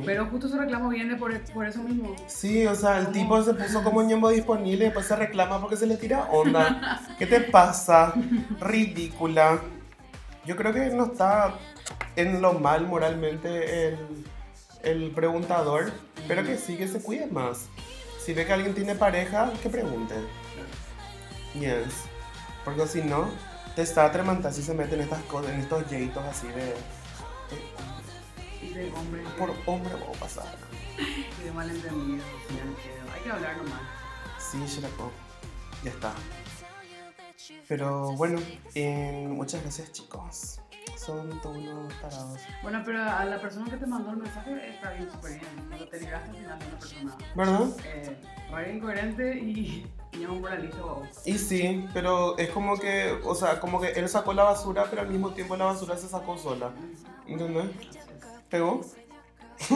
[0.05, 2.17] Pero justo su reclamo viene por, por eso mismo.
[2.27, 3.15] Sí, o sea, el ¿Cómo?
[3.17, 7.01] tipo se puso como ñembo disponible y después se reclama porque se le tira onda.
[7.19, 8.13] ¿Qué te pasa?
[8.61, 9.61] Ridícula.
[10.45, 11.55] Yo creo que no está
[12.17, 13.99] en lo mal moralmente el,
[14.83, 15.93] el preguntador,
[16.27, 17.67] pero que sí que se cuide más.
[18.25, 20.15] Si ve que alguien tiene pareja, que pregunte.
[21.55, 22.05] Yes.
[22.65, 23.29] Porque si no,
[23.77, 26.55] te está atremantando si se mete en estas cosas, en estos yeitos así de.
[26.55, 26.75] de-
[28.95, 30.59] Hombre por hombre vamos a pasar.
[31.55, 32.25] malentendidos.
[32.49, 33.81] sí, que Hay que hablar nomás.
[34.39, 35.11] Sí, Sherako.
[35.85, 36.13] Ya está.
[37.69, 38.41] Pero bueno,
[38.75, 40.61] eh, muchas gracias chicos.
[40.97, 42.41] Son todos unos tarados.
[42.63, 45.67] Bueno, pero a la persona que te mandó el mensaje está bien, súper bien.
[45.69, 47.69] Cuando te ligaste al final de una persona ¿Verdad?
[47.85, 48.17] eh,
[48.53, 49.91] re incoherente y,
[50.29, 51.03] un moralista bobo.
[51.25, 55.03] Y sí, pero es como que, o sea, como que él sacó la basura, pero
[55.03, 56.71] al mismo tiempo la basura se sacó sola.
[57.27, 57.67] ¿Entendés?
[58.53, 58.81] ¿Pegó?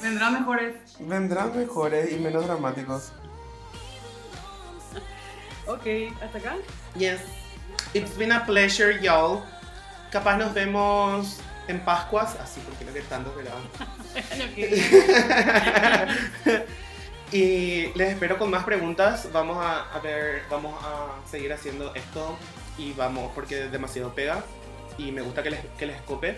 [0.00, 0.76] Vendrán mejores.
[1.00, 3.10] Vendrán mejores y menos dramáticos.
[5.66, 6.54] Ok, hasta acá.
[6.96, 7.20] Yes.
[7.94, 9.42] It's been a pleasure, y'all.
[10.12, 13.62] Capaz nos vemos en Pascuas, así porque no que tanto verán.
[17.32, 19.28] y les espero con más preguntas.
[19.32, 22.38] Vamos a, a ver, vamos a seguir haciendo esto
[22.78, 24.44] y vamos, porque demasiado pega
[24.96, 26.36] y me gusta que les, que les cope.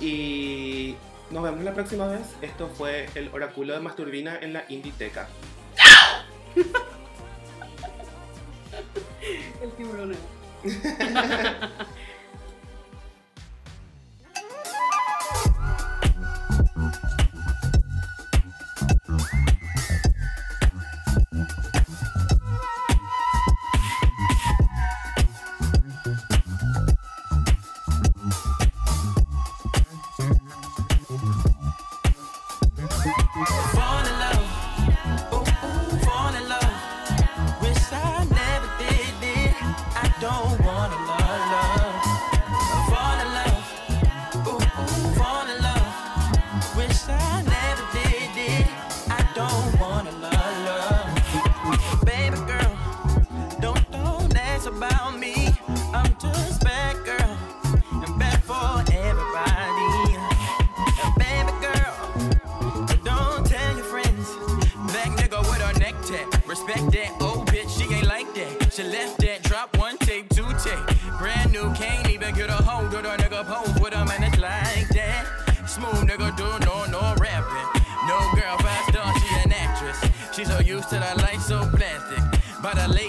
[0.00, 0.94] Y
[1.30, 2.34] nos vemos la próxima vez.
[2.42, 5.28] Esto fue el oráculo de Masturbina en la Inditeca.
[9.62, 10.16] El tiburón.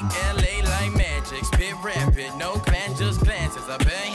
[0.10, 1.46] LA like magic.
[1.46, 3.70] Spit rapid, no class, just glances.
[3.70, 4.09] I been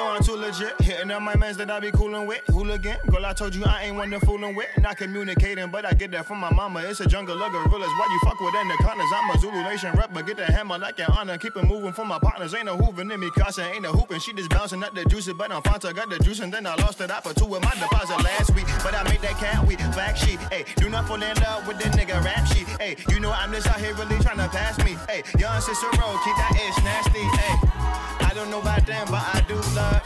[0.00, 0.80] know I'm too legit.
[0.80, 2.40] Hitting up my mans that I be coolin' with.
[2.46, 4.68] Hooligan, girl, I told you I ain't one to foolin' with.
[4.78, 6.80] Not communicating, but I get that from my mama.
[6.80, 7.90] It's a jungle of gorillas.
[7.98, 9.10] Why you fuck with anacondas?
[9.14, 11.36] I'm a Zulu Nation rep, but get the hammer like an honor.
[11.36, 12.54] Keep it moving for my partners.
[12.54, 14.20] Ain't no hooving in me, Casa ain't no hooping.
[14.20, 16.74] She just bouncing up the juice, but I'm Fanta got the juice, and then I
[16.76, 17.10] lost it.
[17.10, 19.78] I put two with my deposit last week, but I made that cat week.
[19.92, 22.66] Black sheep, hey, do not fall in love with the nigga rap sheet.
[22.80, 24.96] Hey, you know I'm just out here really trying to pass me.
[25.08, 27.20] Hey, young Cicero, keep that ish nasty.
[27.20, 27.79] Hey,
[28.28, 30.02] I don't know about them, but I do love.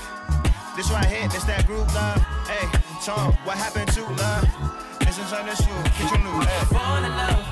[0.77, 2.21] This right here, It's that group love.
[2.49, 2.67] Hey,
[3.05, 4.49] Tom, what happened to love?
[5.01, 6.65] This is on this you, get your new hey.
[6.75, 7.43] Fall in love,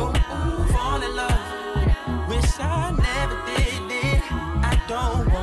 [0.00, 2.28] ooh, ooh, fall in love.
[2.28, 4.22] Wish I never did it.
[4.30, 5.33] I don't.